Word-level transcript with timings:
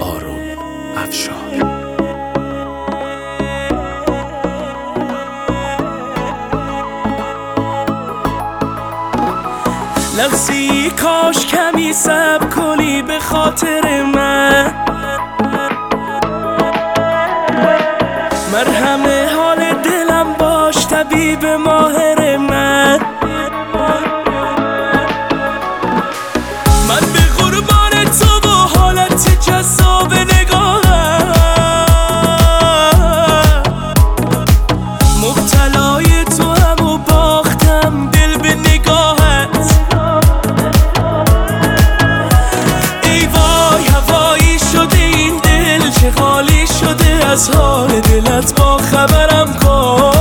آروم 0.00 0.58
افشار. 0.96 1.34
لمسی 10.18 10.90
کاش 10.90 11.46
کمی 11.46 11.92
سب 11.92 12.54
کنی 12.54 13.02
به 13.02 13.18
خاطر 13.18 14.02
من. 14.02 14.74
مرهم 18.52 19.02
حال 19.36 19.72
دلم 19.84 20.32
باش 20.38 20.86
طبیب 20.86 21.46
ماهر 21.46 22.17
از 47.28 47.50
حال 47.50 48.00
دلت 48.00 48.60
با 48.60 48.76
خبرم 48.76 49.54
کن. 49.54 50.17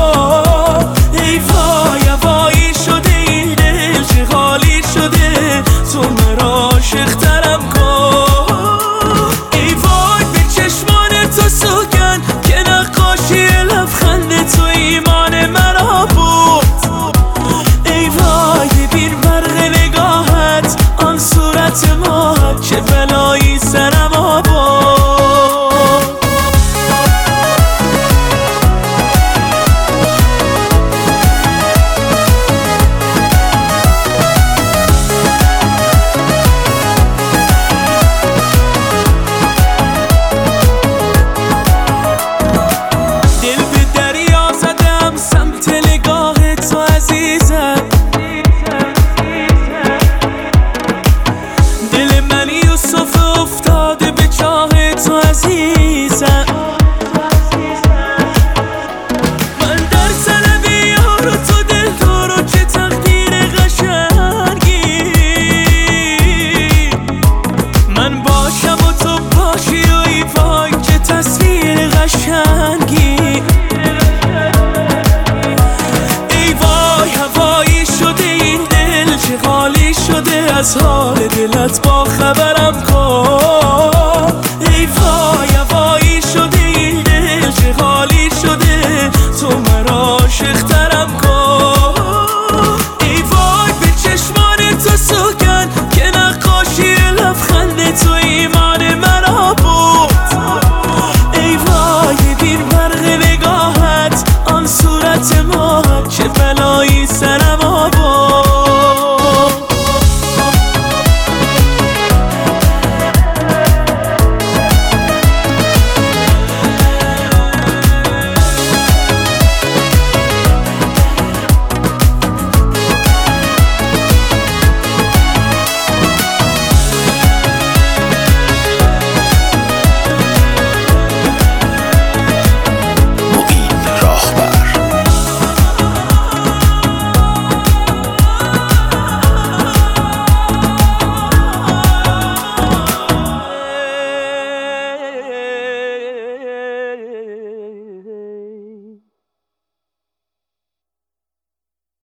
اسرار 80.67 81.16
دلت 81.16 81.88
با 81.88 82.03
خبرم 82.03 82.83